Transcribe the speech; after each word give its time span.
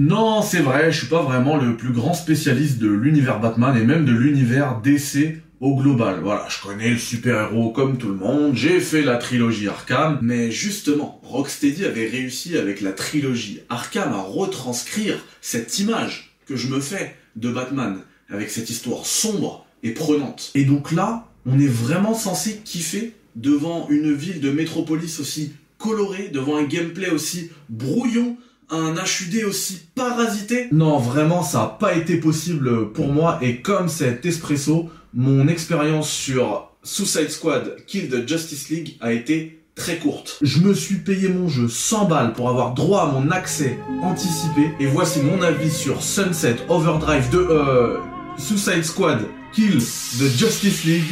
Non, 0.00 0.40
c'est 0.40 0.60
vrai, 0.60 0.90
je 0.90 1.00
suis 1.00 1.06
pas 1.06 1.22
vraiment 1.22 1.58
le 1.58 1.76
plus 1.76 1.92
grand 1.92 2.14
spécialiste 2.14 2.78
de 2.78 2.88
l'univers 2.88 3.40
Batman 3.40 3.76
et 3.76 3.84
même 3.84 4.06
de 4.06 4.12
l'univers 4.12 4.80
DC 4.80 5.42
au 5.60 5.76
global. 5.76 6.20
Voilà, 6.22 6.48
je 6.48 6.62
connais 6.62 6.88
le 6.88 6.98
super-héros 6.98 7.72
comme 7.72 7.98
tout 7.98 8.08
le 8.08 8.14
monde, 8.14 8.56
j'ai 8.56 8.80
fait 8.80 9.02
la 9.02 9.18
trilogie 9.18 9.68
Arkham, 9.68 10.18
mais 10.22 10.50
justement, 10.50 11.20
Rocksteady 11.24 11.84
avait 11.84 12.08
réussi 12.08 12.56
avec 12.56 12.80
la 12.80 12.92
trilogie 12.92 13.60
Arkham 13.68 14.14
à 14.14 14.22
retranscrire 14.22 15.18
cette 15.42 15.78
image 15.78 16.38
que 16.46 16.56
je 16.56 16.68
me 16.68 16.80
fais 16.80 17.14
de 17.36 17.50
Batman, 17.50 17.98
avec 18.30 18.48
cette 18.48 18.70
histoire 18.70 19.04
sombre 19.04 19.66
et 19.82 19.90
prenante. 19.90 20.52
Et 20.54 20.64
donc 20.64 20.92
là, 20.92 21.28
on 21.44 21.60
est 21.60 21.66
vraiment 21.66 22.14
censé 22.14 22.62
kiffer 22.64 23.12
devant 23.36 23.90
une 23.90 24.14
ville 24.14 24.40
de 24.40 24.50
métropolis 24.50 25.20
aussi 25.20 25.52
colorée, 25.76 26.30
devant 26.32 26.56
un 26.56 26.64
gameplay 26.64 27.10
aussi 27.10 27.50
brouillon, 27.68 28.38
un 28.72 28.94
HUD 28.94 29.44
aussi 29.46 29.80
parasité 29.94 30.68
Non, 30.72 30.98
vraiment, 30.98 31.42
ça 31.42 31.58
n'a 31.58 31.66
pas 31.66 31.94
été 31.94 32.16
possible 32.16 32.90
pour 32.92 33.08
moi. 33.08 33.38
Et 33.42 33.60
comme 33.60 33.88
cet 33.88 34.24
espresso, 34.24 34.88
mon 35.14 35.46
expérience 35.46 36.10
sur 36.10 36.70
Suicide 36.82 37.30
Squad 37.30 37.76
Kill 37.86 38.08
the 38.08 38.26
Justice 38.26 38.70
League 38.70 38.96
a 39.00 39.12
été 39.12 39.62
très 39.74 39.98
courte. 39.98 40.38
Je 40.42 40.60
me 40.60 40.74
suis 40.74 40.96
payé 40.96 41.28
mon 41.28 41.48
jeu 41.48 41.68
100 41.68 42.06
balles 42.06 42.32
pour 42.32 42.48
avoir 42.48 42.74
droit 42.74 43.02
à 43.02 43.06
mon 43.06 43.30
accès 43.30 43.78
anticipé. 44.02 44.70
Et 44.80 44.86
voici 44.86 45.20
mon 45.20 45.42
avis 45.42 45.70
sur 45.70 46.02
Sunset 46.02 46.56
Overdrive 46.68 47.30
de 47.30 47.38
euh, 47.38 47.98
Suicide 48.38 48.84
Squad 48.84 49.26
Kill 49.52 49.78
the 49.78 50.36
Justice 50.36 50.84
League. 50.84 51.04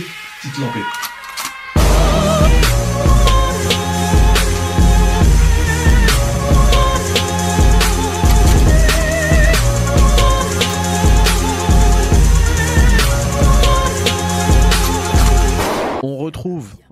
Petite 0.43 0.59
lampée. 0.59 0.81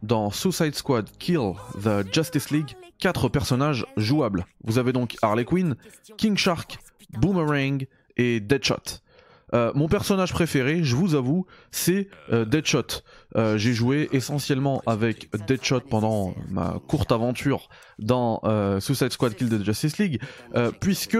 Dans 0.09 0.31
Suicide 0.31 0.75
Squad 0.75 1.07
Kill 1.19 1.53
the 1.81 2.13
Justice 2.13 2.51
League 2.51 2.77
quatre 2.99 3.29
personnages 3.29 3.87
jouables. 3.97 4.47
Vous 4.65 4.79
avez 4.79 4.93
donc 4.93 5.17
Harley 5.23 5.45
Quinn, 5.45 5.77
King 6.17 6.37
Shark, 6.37 6.79
Boomerang 7.13 7.87
et 8.17 8.41
Deadshot. 8.41 9.03
Euh, 9.55 9.73
mon 9.75 9.89
personnage 9.89 10.33
préféré, 10.33 10.83
je 10.83 10.97
vous 10.97 11.15
avoue, 11.15 11.47
c'est 11.71 12.09
euh, 12.33 12.45
Deadshot. 12.45 13.03
Euh, 13.37 13.57
j'ai 13.57 13.73
joué 13.73 14.09
essentiellement 14.13 14.83
avec 14.87 15.29
Deadshot 15.47 15.81
pendant 15.81 16.35
ma 16.51 16.81
courte 16.87 17.13
aventure 17.13 17.69
dans 17.99 18.41
Suicide 18.81 19.13
Squad 19.13 19.35
Kill 19.35 19.49
the 19.49 19.63
Justice 19.63 19.99
League, 19.99 20.21
puisque 20.81 21.19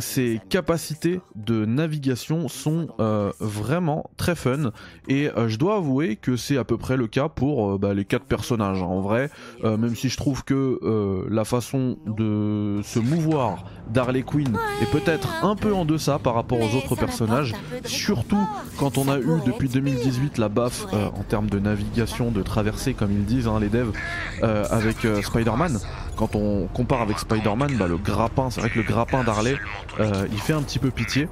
ses 0.00 0.40
capacités 0.48 1.20
de 1.36 1.64
navigation 1.64 2.48
sont 2.48 2.88
euh, 3.00 3.32
vraiment 3.40 4.10
très 4.16 4.34
fun. 4.34 4.72
Et 5.08 5.28
euh, 5.28 5.48
je 5.48 5.58
dois 5.58 5.76
avouer 5.76 6.16
que 6.16 6.36
c'est 6.36 6.56
à 6.56 6.64
peu 6.64 6.76
près 6.76 6.96
le 6.96 7.06
cas 7.06 7.28
pour 7.28 7.72
euh, 7.72 7.78
bah, 7.78 7.94
les 7.94 8.04
quatre 8.04 8.24
personnages 8.24 8.82
hein. 8.82 8.86
en 8.86 9.00
vrai. 9.00 9.30
Même 9.62 9.94
si 9.94 10.08
je 10.08 10.16
trouve 10.16 10.44
que 10.44 10.80
la 11.28 11.44
façon 11.44 11.98
de 12.06 12.80
se 12.82 12.98
mouvoir 12.98 13.64
d'Harley 13.90 14.22
Quinn 14.22 14.56
est 14.82 14.90
peut-être 14.90 15.44
un 15.44 15.54
peu 15.54 15.72
en 15.72 15.84
deçà 15.84 16.18
par 16.18 16.34
rapport 16.34 16.58
aux 16.60 16.76
autres 16.76 16.96
personnages 16.96 17.54
surtout 17.84 18.46
quand 18.78 18.98
on 18.98 19.08
a 19.08 19.18
eu 19.18 19.40
depuis 19.46 19.68
2018 19.68 20.38
la 20.38 20.48
baffe 20.48 20.86
en 20.92 21.22
termes 21.22 21.48
de 21.48 21.58
navigation 21.58 22.30
de 22.30 22.42
traversée 22.42 22.94
comme 22.94 23.12
ils 23.12 23.24
disent 23.24 23.48
hein, 23.48 23.58
les 23.60 23.68
devs 23.68 23.92
avec 24.42 25.06
Spider-Man 25.22 25.78
quand 26.20 26.36
on 26.36 26.66
compare 26.66 27.00
avec 27.00 27.18
Spider-Man, 27.18 27.78
bah, 27.78 27.88
le 27.88 27.96
grappin, 27.96 28.50
c'est 28.50 28.60
vrai 28.60 28.68
que 28.68 28.78
le 28.78 28.84
grappin 28.84 29.24
d'Harley, 29.24 29.56
euh, 30.00 30.28
il 30.30 30.38
fait 30.38 30.52
un 30.52 30.60
petit 30.60 30.78
peu 30.78 30.90
pitié. 30.90 31.28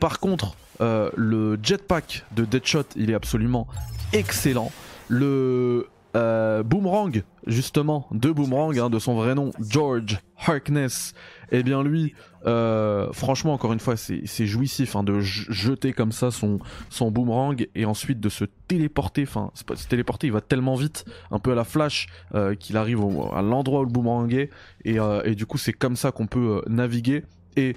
Par 0.00 0.18
contre, 0.18 0.56
euh, 0.80 1.10
le 1.14 1.58
jetpack 1.62 2.24
de 2.34 2.46
Deadshot, 2.46 2.84
il 2.96 3.10
est 3.10 3.14
absolument 3.14 3.66
excellent. 4.14 4.72
Le 5.08 5.90
euh, 6.16 6.62
Boomerang, 6.62 7.22
justement, 7.46 8.06
de 8.10 8.30
Boomerang, 8.30 8.78
hein, 8.78 8.90
de 8.90 8.98
son 8.98 9.14
vrai 9.14 9.34
nom, 9.34 9.50
George 9.60 10.20
Harkness, 10.46 11.12
eh 11.50 11.62
bien 11.62 11.82
lui, 11.82 12.14
euh, 12.46 13.12
franchement, 13.12 13.52
encore 13.52 13.72
une 13.72 13.80
fois, 13.80 13.96
c'est 13.96 14.46
jouissif 14.46 14.96
hein, 14.96 15.02
de 15.02 15.20
jeter 15.20 15.92
comme 15.92 16.12
ça 16.12 16.30
son, 16.30 16.58
son 16.88 17.10
boomerang 17.10 17.66
et 17.74 17.84
ensuite 17.84 18.20
de 18.20 18.28
se 18.28 18.44
téléporter. 18.68 19.24
Enfin, 19.24 19.50
se 19.54 19.86
téléporter, 19.86 20.28
il 20.28 20.32
va 20.32 20.40
tellement 20.40 20.76
vite, 20.76 21.04
un 21.30 21.38
peu 21.38 21.52
à 21.52 21.54
la 21.54 21.64
flash, 21.64 22.06
euh, 22.34 22.54
qu'il 22.54 22.76
arrive 22.76 23.00
à 23.34 23.42
l'endroit 23.42 23.80
où 23.80 23.84
le 23.84 23.90
boomerang 23.90 24.32
est. 24.32 24.50
Et, 24.84 24.96
et 25.24 25.34
du 25.34 25.46
coup, 25.46 25.58
c'est 25.58 25.72
comme 25.72 25.96
ça 25.96 26.12
qu'on 26.12 26.26
peut 26.26 26.62
naviguer. 26.68 27.24
Et 27.56 27.76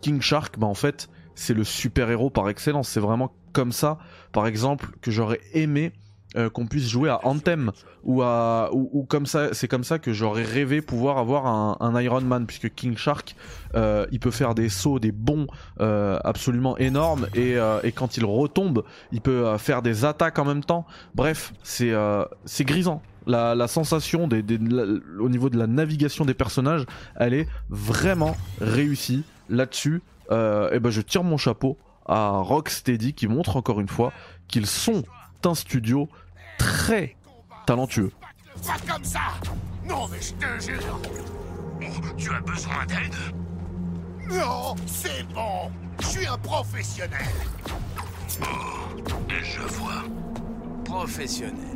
King 0.00 0.20
Shark, 0.20 0.58
bah 0.58 0.68
en 0.68 0.74
fait, 0.74 1.08
c'est 1.34 1.52
le 1.52 1.64
super 1.64 2.10
héros 2.10 2.30
par 2.30 2.48
excellence. 2.48 2.88
C'est 2.88 3.00
vraiment 3.00 3.32
comme 3.52 3.72
ça, 3.72 3.98
par 4.32 4.46
exemple, 4.46 4.90
que 5.00 5.10
j'aurais 5.10 5.40
aimé 5.52 5.92
euh, 6.36 6.50
qu'on 6.50 6.66
puisse 6.66 6.88
jouer 6.88 7.08
à 7.08 7.20
Anthem 7.22 7.70
ou 8.02 8.20
à 8.20 8.68
ou, 8.72 9.04
comme 9.04 9.26
ça 9.26 9.54
c'est 9.54 9.68
comme 9.68 9.84
ça 9.84 10.00
que 10.00 10.12
j'aurais 10.12 10.42
rêvé 10.42 10.82
pouvoir 10.82 11.18
avoir 11.18 11.46
un, 11.46 12.00
Iron 12.00 12.20
Man 12.20 12.46
puisque 12.46 12.74
King 12.74 12.96
Shark 12.96 13.36
euh, 13.74 14.06
il 14.10 14.18
peut 14.18 14.32
faire 14.32 14.54
des 14.56 14.68
sauts 14.68 14.98
des 14.98 15.12
bonds 15.12 15.46
euh, 15.80 16.18
absolument 16.24 16.76
énormes 16.78 17.28
et, 17.34 17.56
quand 17.94 18.16
il 18.16 18.24
retombe 18.24 18.82
il 19.12 19.20
peut 19.20 19.56
faire 19.56 19.82
des 19.82 20.04
attaques 20.04 20.38
en 20.38 20.44
même 20.44 20.64
temps. 20.64 20.84
Bref 21.14 21.52
c'est 21.62 21.92
c'est 22.44 22.64
grisant. 22.64 23.02
La, 23.28 23.66
sensation 23.66 24.28
des, 24.28 24.42
au 25.20 25.28
niveau 25.28 25.48
de 25.48 25.58
la 25.58 25.66
navigation 25.66 26.24
des 26.24 26.34
personnages 26.34 26.84
elle 27.14 27.34
est 27.34 27.48
vraiment 27.70 28.36
réussie. 28.60 29.22
Là-dessus 29.48 30.02
et 30.30 30.80
ben 30.80 30.90
je 30.90 31.00
tire 31.00 31.22
mon 31.22 31.36
chapeau 31.36 31.78
à 32.04 32.38
Rocksteady 32.38 33.14
qui 33.14 33.28
montre 33.28 33.56
encore 33.56 33.80
une 33.80 33.88
fois 33.88 34.12
qu'ils 34.48 34.66
sont 34.66 35.04
un 35.44 35.54
studio 35.54 36.08
très 36.58 37.16
talentueux. 37.66 38.12
Pas 38.66 38.92
comme 38.92 39.04
ça 39.04 39.20
Non, 39.84 40.08
mais 40.08 40.18
je 40.20 40.32
te 40.32 40.64
jure 40.64 41.00
oh, 41.82 41.86
Tu 42.16 42.30
as 42.32 42.40
besoin 42.40 42.86
d'aide? 42.86 43.14
Non, 44.30 44.74
c'est 44.86 45.22
bon 45.34 45.70
Je 46.00 46.06
suis 46.06 46.26
un 46.26 46.38
professionnel 46.38 47.26
Oh, 48.42 48.96
je 49.28 49.60
vois. 49.74 50.02
Professionnel. 50.84 51.75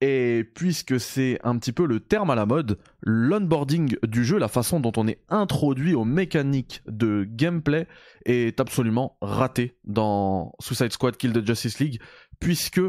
Et 0.00 0.44
puisque 0.54 1.00
c'est 1.00 1.40
un 1.42 1.58
petit 1.58 1.72
peu 1.72 1.84
le 1.84 1.98
terme 1.98 2.30
à 2.30 2.36
la 2.36 2.46
mode, 2.46 2.78
l'onboarding 3.02 3.96
du 4.04 4.24
jeu, 4.24 4.38
la 4.38 4.46
façon 4.46 4.78
dont 4.78 4.92
on 4.96 5.08
est 5.08 5.20
introduit 5.28 5.94
aux 5.94 6.04
mécaniques 6.04 6.82
de 6.86 7.26
gameplay 7.28 7.88
est 8.24 8.60
absolument 8.60 9.16
raté 9.20 9.76
dans 9.84 10.52
Suicide 10.60 10.92
Squad 10.92 11.16
Kill 11.16 11.32
the 11.32 11.44
Justice 11.44 11.80
League, 11.80 12.00
puisque 12.38 12.80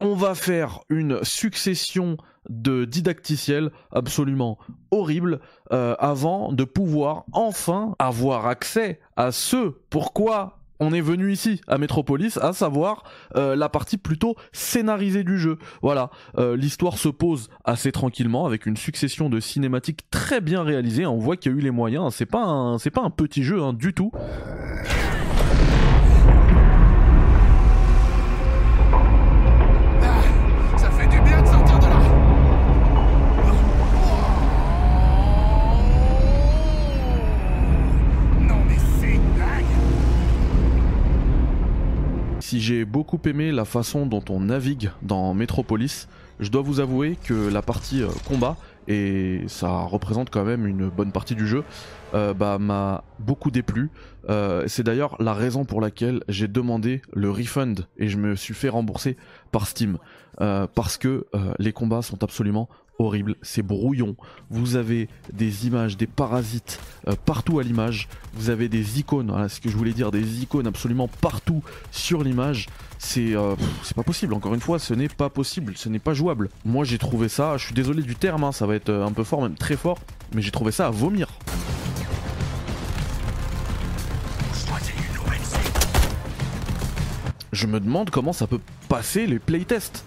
on 0.00 0.14
va 0.14 0.34
faire 0.36 0.80
une 0.88 1.22
succession 1.24 2.16
de 2.48 2.84
didacticiels 2.84 3.70
absolument 3.92 4.58
horribles 4.90 5.40
euh, 5.72 5.94
avant 5.98 6.52
de 6.52 6.64
pouvoir 6.64 7.24
enfin 7.32 7.94
avoir 7.98 8.46
accès 8.46 9.00
à 9.16 9.32
ce 9.32 9.76
pourquoi 9.90 10.61
on 10.82 10.92
est 10.92 11.00
venu 11.00 11.32
ici 11.32 11.60
à 11.68 11.78
Metropolis, 11.78 12.38
à 12.38 12.52
savoir 12.52 13.04
euh, 13.36 13.54
la 13.54 13.68
partie 13.68 13.96
plutôt 13.96 14.34
scénarisée 14.50 15.22
du 15.22 15.38
jeu. 15.38 15.58
Voilà, 15.80 16.10
euh, 16.38 16.56
l'histoire 16.56 16.98
se 16.98 17.08
pose 17.08 17.50
assez 17.64 17.92
tranquillement 17.92 18.46
avec 18.46 18.66
une 18.66 18.76
succession 18.76 19.30
de 19.30 19.38
cinématiques 19.38 20.10
très 20.10 20.40
bien 20.40 20.64
réalisées. 20.64 21.06
On 21.06 21.18
voit 21.18 21.36
qu'il 21.36 21.52
y 21.52 21.54
a 21.54 21.58
eu 21.58 21.60
les 21.60 21.70
moyens. 21.70 22.14
C'est 22.14 22.26
pas 22.26 22.76
c'est 22.80 22.90
pas 22.90 23.02
un 23.02 23.10
petit 23.10 23.44
jeu 23.44 23.62
hein, 23.62 23.72
du 23.72 23.94
tout. 23.94 24.10
Si 42.52 42.60
j'ai 42.60 42.84
beaucoup 42.84 43.18
aimé 43.24 43.50
la 43.50 43.64
façon 43.64 44.04
dont 44.04 44.22
on 44.28 44.40
navigue 44.40 44.90
dans 45.00 45.32
Metropolis, 45.32 46.06
je 46.38 46.50
dois 46.50 46.60
vous 46.60 46.80
avouer 46.80 47.16
que 47.24 47.48
la 47.48 47.62
partie 47.62 48.02
euh, 48.02 48.08
combat, 48.28 48.58
et 48.88 49.40
ça 49.46 49.70
représente 49.84 50.28
quand 50.28 50.44
même 50.44 50.66
une 50.66 50.90
bonne 50.90 51.12
partie 51.12 51.34
du 51.34 51.46
jeu, 51.46 51.64
euh, 52.12 52.34
bah, 52.34 52.58
m'a 52.58 53.04
beaucoup 53.20 53.50
déplu. 53.50 53.88
Euh, 54.28 54.64
c'est 54.66 54.82
d'ailleurs 54.82 55.16
la 55.18 55.32
raison 55.32 55.64
pour 55.64 55.80
laquelle 55.80 56.22
j'ai 56.28 56.46
demandé 56.46 57.00
le 57.14 57.30
refund 57.30 57.86
et 57.96 58.08
je 58.08 58.18
me 58.18 58.36
suis 58.36 58.52
fait 58.52 58.68
rembourser 58.68 59.16
par 59.50 59.66
Steam. 59.66 59.96
parce 60.36 60.98
que 60.98 61.24
les 61.58 61.72
combats 61.72 62.02
sont 62.02 62.22
absolument 62.22 62.68
horrible, 63.02 63.36
c'est 63.42 63.62
brouillon. 63.62 64.16
Vous 64.50 64.76
avez 64.76 65.08
des 65.32 65.66
images, 65.66 65.96
des 65.96 66.06
parasites 66.06 66.80
euh, 67.08 67.14
partout 67.24 67.58
à 67.58 67.62
l'image. 67.62 68.08
Vous 68.34 68.50
avez 68.50 68.68
des 68.68 68.98
icônes, 69.00 69.30
voilà 69.30 69.48
ce 69.48 69.60
que 69.60 69.68
je 69.68 69.76
voulais 69.76 69.92
dire, 69.92 70.10
des 70.10 70.42
icônes 70.42 70.66
absolument 70.66 71.08
partout 71.08 71.62
sur 71.90 72.22
l'image. 72.22 72.68
C'est 72.98 73.34
euh, 73.34 73.54
c'est 73.82 73.96
pas 73.96 74.02
possible, 74.02 74.34
encore 74.34 74.54
une 74.54 74.60
fois, 74.60 74.78
ce 74.78 74.94
n'est 74.94 75.08
pas 75.08 75.28
possible, 75.28 75.74
ce 75.76 75.88
n'est 75.88 75.98
pas 75.98 76.14
jouable. 76.14 76.48
Moi 76.64 76.84
j'ai 76.84 76.98
trouvé 76.98 77.28
ça, 77.28 77.56
je 77.56 77.66
suis 77.66 77.74
désolé 77.74 78.02
du 78.02 78.14
terme, 78.16 78.44
hein, 78.44 78.52
ça 78.52 78.66
va 78.66 78.74
être 78.74 78.90
euh, 78.90 79.06
un 79.06 79.12
peu 79.12 79.24
fort, 79.24 79.42
même 79.42 79.56
très 79.56 79.76
fort, 79.76 79.98
mais 80.34 80.42
j'ai 80.42 80.50
trouvé 80.50 80.72
ça 80.72 80.86
à 80.86 80.90
vomir. 80.90 81.28
Je 87.52 87.66
me 87.66 87.80
demande 87.80 88.10
comment 88.10 88.32
ça 88.32 88.46
peut 88.46 88.60
passer 88.88 89.26
les 89.26 89.38
playtests. 89.38 90.04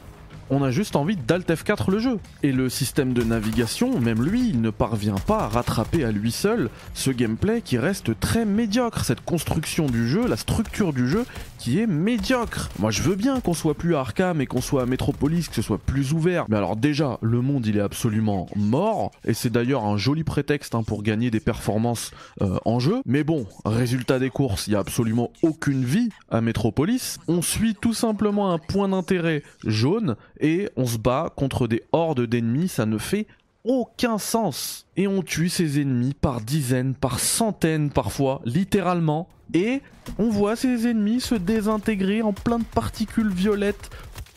On 0.51 0.61
a 0.61 0.69
juste 0.69 0.95
envie 0.95 1.15
d'Alt 1.15 1.49
F4 1.49 1.89
le 1.89 1.99
jeu. 1.99 2.19
Et 2.43 2.51
le 2.51 2.69
système 2.69 3.13
de 3.13 3.23
navigation, 3.23 3.99
même 3.99 4.23
lui, 4.23 4.47
il 4.47 4.61
ne 4.61 4.69
parvient 4.69 5.15
pas 5.15 5.39
à 5.39 5.47
rattraper 5.47 6.03
à 6.03 6.11
lui 6.11 6.31
seul 6.31 6.69
ce 6.93 7.09
gameplay 7.09 7.61
qui 7.61 7.79
reste 7.79 8.19
très 8.19 8.45
médiocre. 8.45 9.05
Cette 9.05 9.21
construction 9.21 9.87
du 9.87 10.07
jeu, 10.07 10.27
la 10.27 10.37
structure 10.37 10.93
du 10.93 11.09
jeu 11.09 11.25
qui 11.57 11.79
est 11.79 11.87
médiocre. 11.87 12.69
Moi 12.77 12.91
je 12.91 13.01
veux 13.01 13.15
bien 13.15 13.39
qu'on 13.39 13.55
soit 13.55 13.73
plus 13.73 13.95
à 13.95 14.01
Arkham 14.01 14.39
et 14.39 14.45
qu'on 14.45 14.61
soit 14.61 14.83
à 14.83 14.85
Metropolis, 14.85 15.49
que 15.49 15.55
ce 15.55 15.63
soit 15.63 15.79
plus 15.79 16.13
ouvert. 16.13 16.45
Mais 16.47 16.57
alors 16.57 16.75
déjà, 16.75 17.17
le 17.23 17.41
monde 17.41 17.65
il 17.65 17.77
est 17.77 17.81
absolument 17.81 18.47
mort. 18.55 19.09
Et 19.25 19.33
c'est 19.33 19.49
d'ailleurs 19.49 19.83
un 19.83 19.97
joli 19.97 20.23
prétexte 20.23 20.75
hein, 20.75 20.83
pour 20.83 21.01
gagner 21.01 21.31
des 21.31 21.39
performances 21.39 22.11
euh, 22.43 22.59
en 22.65 22.79
jeu. 22.79 23.01
Mais 23.07 23.23
bon, 23.23 23.47
résultat 23.65 24.19
des 24.19 24.29
courses, 24.29 24.67
il 24.67 24.71
n'y 24.71 24.75
a 24.75 24.79
absolument 24.79 25.31
aucune 25.41 25.83
vie 25.83 26.09
à 26.29 26.39
Metropolis. 26.41 27.17
On 27.27 27.41
suit 27.41 27.73
tout 27.73 27.95
simplement 27.95 28.51
un 28.51 28.59
point 28.59 28.89
d'intérêt 28.89 29.41
jaune 29.65 30.15
et 30.39 30.69
on 30.75 30.85
se 30.85 30.97
bat 30.97 31.31
contre 31.35 31.67
des 31.67 31.83
hordes 31.91 32.21
d'ennemis, 32.21 32.67
ça 32.67 32.85
ne 32.85 32.97
fait 32.97 33.27
aucun 33.63 34.17
sens. 34.17 34.85
Et 34.95 35.07
on 35.07 35.21
tue 35.21 35.49
ses 35.49 35.81
ennemis 35.81 36.13
par 36.13 36.41
dizaines, 36.41 36.93
par 36.93 37.19
centaines 37.19 37.89
parfois, 37.89 38.41
littéralement. 38.45 39.27
Et 39.53 39.81
on 40.17 40.29
voit 40.29 40.55
ces 40.55 40.87
ennemis 40.87 41.21
se 41.21 41.35
désintégrer 41.35 42.21
en 42.21 42.33
plein 42.33 42.59
de 42.59 42.63
particules 42.63 43.29
violettes, 43.29 43.89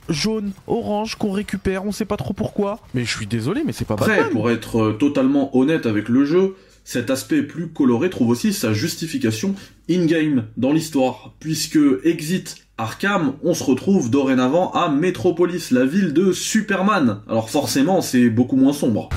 jaunes, 0.09 0.53
oranges 0.67 1.17
qu'on 1.17 1.33
récupère, 1.33 1.85
on 1.85 1.93
sait 1.93 2.05
pas 2.05 2.17
trop 2.17 2.33
pourquoi. 2.33 2.81
Mais 2.95 3.05
je 3.05 3.17
suis 3.17 3.27
désolé, 3.27 3.63
mais 3.65 3.73
c'est 3.73 3.85
pas 3.85 3.95
Après, 3.95 4.17
Batman. 4.17 4.33
pour 4.33 4.51
être 4.51 4.81
euh, 4.81 4.93
totalement 4.93 5.55
honnête 5.57 5.87
avec 5.87 6.09
le 6.09 6.25
jeu, 6.25 6.57
cet 6.89 7.11
aspect 7.11 7.43
plus 7.43 7.69
coloré 7.69 8.09
trouve 8.09 8.31
aussi 8.31 8.55
sa 8.55 8.73
justification 8.73 9.55
in-game 9.91 10.47
dans 10.57 10.73
l'histoire, 10.73 11.35
puisque 11.39 11.79
exit 12.03 12.57
Arkham, 12.79 13.35
on 13.43 13.53
se 13.53 13.63
retrouve 13.63 14.09
dorénavant 14.09 14.73
à 14.73 14.89
Metropolis, 14.89 15.71
la 15.71 15.85
ville 15.85 16.15
de 16.15 16.33
Superman. 16.33 17.21
Alors 17.29 17.51
forcément, 17.51 18.01
c'est 18.01 18.31
beaucoup 18.31 18.57
moins 18.57 18.73
sombre. 18.73 19.11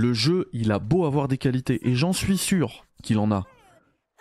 Le 0.00 0.12
jeu, 0.12 0.48
il 0.52 0.70
a 0.70 0.78
beau 0.78 1.06
avoir 1.06 1.26
des 1.26 1.38
qualités, 1.38 1.80
et 1.82 1.96
j'en 1.96 2.12
suis 2.12 2.38
sûr 2.38 2.86
qu'il 3.02 3.18
en 3.18 3.32
a. 3.32 3.42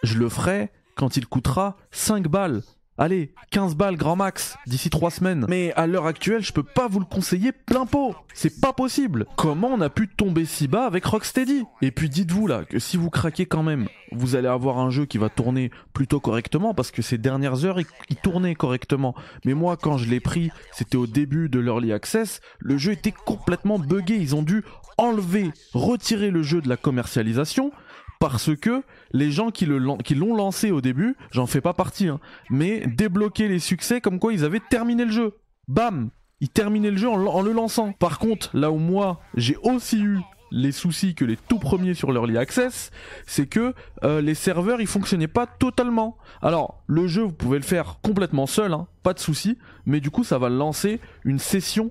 Je 0.01 0.17
le 0.17 0.27
ferai 0.27 0.71
quand 0.95 1.17
il 1.17 1.27
coûtera 1.27 1.77
5 1.91 2.27
balles. 2.27 2.63
Allez, 2.97 3.31
15 3.51 3.75
balles 3.75 3.95
grand 3.95 4.15
max 4.15 4.57
d'ici 4.65 4.89
3 4.89 5.11
semaines. 5.11 5.45
Mais 5.47 5.73
à 5.73 5.85
l'heure 5.85 6.07
actuelle, 6.07 6.41
je 6.41 6.51
peux 6.51 6.63
pas 6.63 6.87
vous 6.87 6.99
le 6.99 7.05
conseiller 7.05 7.51
plein 7.51 7.85
pot. 7.85 8.15
C'est 8.33 8.59
pas 8.59 8.73
possible. 8.73 9.27
Comment 9.35 9.67
on 9.67 9.81
a 9.81 9.91
pu 9.91 10.07
tomber 10.07 10.45
si 10.45 10.67
bas 10.67 10.87
avec 10.87 11.05
Rocksteady? 11.05 11.63
Et 11.83 11.91
puis 11.91 12.09
dites-vous 12.09 12.47
là 12.47 12.65
que 12.65 12.79
si 12.79 12.97
vous 12.97 13.11
craquez 13.11 13.45
quand 13.45 13.61
même, 13.61 13.87
vous 14.11 14.35
allez 14.35 14.47
avoir 14.47 14.79
un 14.79 14.89
jeu 14.89 15.05
qui 15.05 15.19
va 15.19 15.29
tourner 15.29 15.69
plutôt 15.93 16.19
correctement 16.19 16.73
parce 16.73 16.89
que 16.89 17.03
ces 17.03 17.19
dernières 17.19 17.65
heures, 17.65 17.79
il, 17.79 17.85
il 18.09 18.15
tournait 18.15 18.55
correctement. 18.55 19.13
Mais 19.45 19.53
moi, 19.53 19.77
quand 19.77 19.99
je 19.99 20.09
l'ai 20.09 20.21
pris, 20.21 20.49
c'était 20.71 20.97
au 20.97 21.05
début 21.05 21.49
de 21.49 21.59
l'early 21.59 21.93
access, 21.93 22.41
le 22.57 22.79
jeu 22.79 22.93
était 22.93 23.13
complètement 23.13 23.77
buggé. 23.77 24.15
Ils 24.15 24.35
ont 24.35 24.41
dû 24.41 24.63
enlever, 24.97 25.51
retirer 25.73 26.31
le 26.31 26.43
jeu 26.43 26.61
de 26.61 26.69
la 26.69 26.77
commercialisation 26.77 27.71
parce 28.19 28.55
que 28.55 28.83
les 29.11 29.31
gens 29.31 29.51
qui 29.51 29.65
l'ont 29.65 30.35
lancé 30.35 30.71
au 30.71 30.81
début, 30.81 31.15
j'en 31.31 31.45
fais 31.45 31.61
pas 31.61 31.73
partie, 31.73 32.07
hein, 32.07 32.19
mais 32.49 32.85
débloquer 32.87 33.47
les 33.47 33.59
succès 33.59 34.01
comme 34.01 34.19
quoi 34.19 34.33
ils 34.33 34.43
avaient 34.43 34.61
terminé 34.69 35.05
le 35.05 35.11
jeu. 35.11 35.35
Bam 35.67 36.09
Ils 36.39 36.49
terminaient 36.49 36.91
le 36.91 36.97
jeu 36.97 37.09
en, 37.09 37.41
le 37.41 37.51
lançant. 37.51 37.91
Par 37.93 38.19
contre, 38.19 38.55
là 38.57 38.71
où 38.71 38.77
moi, 38.77 39.21
j'ai 39.35 39.57
aussi 39.63 39.99
eu 40.01 40.19
les 40.49 40.71
soucis 40.71 41.13
que 41.13 41.25
les 41.25 41.35
tout 41.35 41.59
premiers 41.59 41.93
sur 41.93 42.11
l'early 42.11 42.37
access, 42.37 42.91
c'est 43.25 43.47
que 43.47 43.73
euh, 44.03 44.21
les 44.21 44.33
serveurs 44.33 44.79
ils 44.79 44.87
fonctionnaient 44.87 45.27
pas 45.27 45.45
totalement. 45.45 46.17
Alors 46.41 46.81
le 46.87 47.05
jeu 47.05 47.23
vous 47.23 47.33
pouvez 47.33 47.57
le 47.57 47.65
faire 47.65 47.99
complètement 48.01 48.47
seul, 48.47 48.71
hein, 48.73 48.87
pas 49.03 49.13
de 49.13 49.19
souci, 49.19 49.57
mais 49.85 49.99
du 49.99 50.09
coup 50.09 50.23
ça 50.23 50.37
va 50.37 50.47
lancer 50.47 51.01
une 51.25 51.39
session 51.39 51.89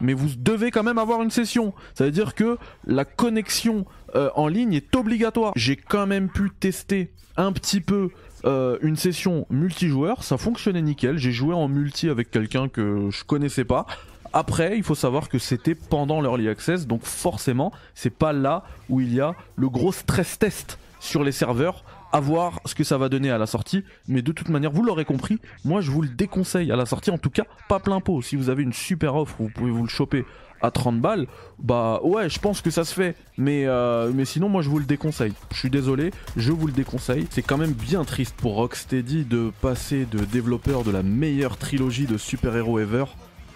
Mais 0.00 0.14
vous 0.14 0.28
devez 0.36 0.70
quand 0.70 0.82
même 0.82 0.98
avoir 0.98 1.22
une 1.22 1.30
session. 1.30 1.74
Ça 1.94 2.04
veut 2.04 2.10
dire 2.10 2.34
que 2.34 2.58
la 2.86 3.04
connexion 3.04 3.84
euh, 4.14 4.30
en 4.34 4.48
ligne 4.48 4.74
est 4.74 4.94
obligatoire. 4.96 5.52
J'ai 5.56 5.76
quand 5.76 6.06
même 6.06 6.28
pu 6.28 6.50
tester 6.50 7.10
un 7.36 7.52
petit 7.52 7.80
peu 7.80 8.10
euh, 8.44 8.76
une 8.82 8.96
session 8.96 9.46
multijoueur, 9.50 10.22
ça 10.22 10.36
fonctionnait 10.36 10.82
nickel. 10.82 11.16
J'ai 11.18 11.32
joué 11.32 11.54
en 11.54 11.68
multi 11.68 12.08
avec 12.08 12.30
quelqu'un 12.30 12.68
que 12.68 13.08
je 13.10 13.24
connaissais 13.24 13.64
pas. 13.64 13.86
Après, 14.32 14.76
il 14.76 14.82
faut 14.82 14.94
savoir 14.94 15.28
que 15.28 15.38
c'était 15.38 15.74
pendant 15.74 16.20
l'early 16.20 16.48
access, 16.48 16.86
donc 16.86 17.04
forcément, 17.04 17.70
c'est 17.94 18.10
pas 18.10 18.32
là 18.32 18.64
où 18.88 19.00
il 19.00 19.12
y 19.12 19.20
a 19.20 19.34
le 19.56 19.68
gros 19.68 19.92
stress 19.92 20.38
test 20.38 20.78
sur 21.00 21.22
les 21.22 21.32
serveurs, 21.32 21.84
à 22.12 22.20
voir 22.20 22.60
ce 22.64 22.74
que 22.74 22.84
ça 22.84 22.98
va 22.98 23.08
donner 23.08 23.30
à 23.30 23.38
la 23.38 23.46
sortie. 23.46 23.84
Mais 24.08 24.22
de 24.22 24.32
toute 24.32 24.48
manière, 24.48 24.70
vous 24.70 24.82
l'aurez 24.82 25.04
compris, 25.04 25.38
moi 25.64 25.80
je 25.80 25.90
vous 25.90 26.02
le 26.02 26.08
déconseille 26.08 26.70
à 26.70 26.76
la 26.76 26.86
sortie, 26.86 27.10
en 27.10 27.18
tout 27.18 27.30
cas 27.30 27.44
pas 27.68 27.80
plein 27.80 28.00
pot. 28.00 28.22
Si 28.22 28.36
vous 28.36 28.50
avez 28.50 28.62
une 28.62 28.72
super 28.72 29.16
offre, 29.16 29.34
vous 29.38 29.48
pouvez 29.48 29.70
vous 29.70 29.82
le 29.82 29.88
choper 29.88 30.24
à 30.62 30.70
30 30.70 31.00
balles, 31.00 31.26
bah 31.58 32.00
ouais, 32.04 32.30
je 32.30 32.38
pense 32.38 32.60
que 32.60 32.70
ça 32.70 32.84
se 32.84 32.94
fait. 32.94 33.16
Mais, 33.36 33.66
euh, 33.66 34.12
mais 34.14 34.24
sinon, 34.24 34.48
moi 34.48 34.62
je 34.62 34.68
vous 34.68 34.78
le 34.78 34.84
déconseille. 34.84 35.32
Je 35.52 35.58
suis 35.58 35.70
désolé, 35.70 36.12
je 36.36 36.52
vous 36.52 36.66
le 36.66 36.72
déconseille. 36.72 37.26
C'est 37.30 37.42
quand 37.42 37.58
même 37.58 37.72
bien 37.72 38.04
triste 38.04 38.36
pour 38.36 38.54
Rocksteady 38.54 39.24
de 39.24 39.50
passer 39.60 40.06
de 40.06 40.18
développeur 40.24 40.84
de 40.84 40.92
la 40.92 41.02
meilleure 41.02 41.56
trilogie 41.56 42.06
de 42.06 42.16
super-héros 42.16 42.78
ever 42.78 43.04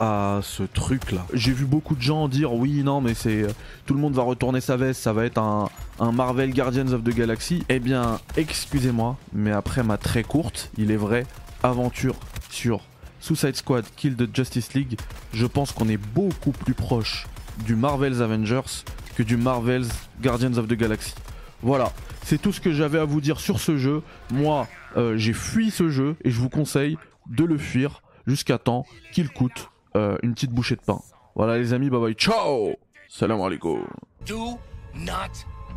à 0.01 0.41
ce 0.43 0.63
truc 0.63 1.13
là. 1.13 1.27
J'ai 1.33 1.53
vu 1.53 1.65
beaucoup 1.65 1.95
de 1.95 2.03
gens 2.03 2.29
dire 2.29 2.53
oui 2.53 2.83
non 2.83 3.01
mais 3.01 3.15
c'est 3.15 3.47
tout 3.87 3.95
le 3.95 4.01
monde 4.01 4.15
va 4.15 4.23
retourner 4.23 4.61
sa 4.61 4.77
veste, 4.77 5.03
ça 5.03 5.13
va 5.13 5.25
être 5.25 5.39
un, 5.39 5.69
un 6.01 6.13
Marvel 6.13 6.53
Guardians 6.53 6.93
of 6.93 7.03
the 7.05 7.15
Galaxy. 7.15 7.65
Eh 7.69 7.79
bien, 7.79 8.19
excusez-moi, 8.37 9.17
mais 9.33 9.53
après 9.53 9.83
ma 9.83 9.97
très 9.97 10.23
courte, 10.23 10.71
il 10.77 10.91
est 10.91 10.97
vrai, 10.97 11.27
aventure 11.63 12.17
sur 12.51 12.81
Suicide 13.21 13.57
Squad 13.57 13.85
Kill 13.97 14.17
the 14.17 14.29
Justice 14.35 14.75
League, 14.75 14.99
je 15.33 15.47
pense 15.47 15.73
qu'on 15.73 15.89
est 15.89 15.97
beaucoup 15.97 16.53
plus 16.53 16.75
proche 16.75 17.27
du 17.65 17.75
Marvel's 17.75 18.21
Avengers 18.21 18.85
que 19.17 19.23
du 19.23 19.37
Marvel's 19.37 19.89
Guardians 20.23 20.57
of 20.59 20.69
the 20.69 20.75
Galaxy. 20.75 21.15
Voilà, 21.63 21.93
c'est 22.23 22.41
tout 22.41 22.53
ce 22.53 22.61
que 22.61 22.73
j'avais 22.73 22.99
à 22.99 23.05
vous 23.05 23.21
dire 23.21 23.41
sur 23.41 23.59
ce 23.61 23.79
jeu. 23.79 24.03
Moi, 24.31 24.69
euh, 24.97 25.17
j'ai 25.17 25.33
fui 25.33 25.71
ce 25.71 25.89
jeu 25.89 26.17
et 26.23 26.31
je 26.31 26.39
vous 26.39 26.51
conseille 26.51 26.99
de 27.31 27.45
le 27.45 27.59
fuir 27.59 28.03
jusqu'à 28.27 28.59
temps 28.59 28.85
qu'il 29.13 29.31
coûte 29.31 29.71
euh, 29.97 30.17
une 30.23 30.35
petite 30.35 30.53
bouchée 30.53 30.77
de 30.77 30.83
pain. 30.83 31.01
Voilà 31.35 31.57
les 31.59 31.73
amis, 31.73 31.91
bye 31.91 32.01
bye, 32.01 32.15
ciao 32.15 32.77
Salam 33.09 33.41
alaikum 33.41 33.85
Do 34.27 34.59
not 34.95 35.31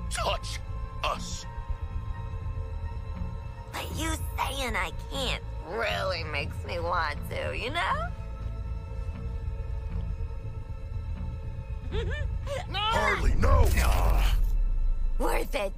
touch 0.09 0.59
us. 1.03 1.45
But 3.71 3.85
you 3.95 4.09
saying 4.37 4.75
I 4.75 4.91
can't 5.11 5.43
really 5.69 6.23
makes 6.23 6.55
me 6.67 6.79
want 6.79 7.17
to, 7.29 7.55
you 7.55 7.69
know? 7.69 8.09
Hardly 12.73 13.35
no. 13.35 13.65
Worth 15.19 15.55
it. 15.55 15.73